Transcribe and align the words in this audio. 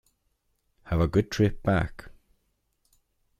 Have 0.85 0.99
a 0.99 1.07
good 1.07 1.29
trip 1.29 1.61
back. 1.61 2.09